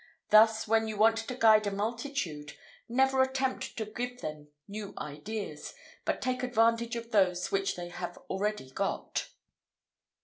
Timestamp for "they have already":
7.75-8.71